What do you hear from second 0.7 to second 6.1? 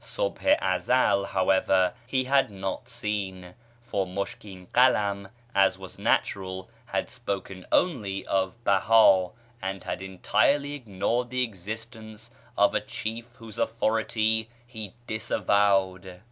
Ezel, however, he had not seen; for Mushkín Kalam, as was